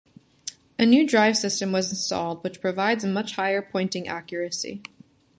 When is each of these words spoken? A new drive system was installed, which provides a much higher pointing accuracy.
A 0.79 0.85
new 0.87 1.05
drive 1.05 1.37
system 1.37 1.71
was 1.71 1.91
installed, 1.91 2.43
which 2.43 2.59
provides 2.59 3.03
a 3.03 3.07
much 3.07 3.35
higher 3.35 3.61
pointing 3.61 4.07
accuracy. 4.07 4.81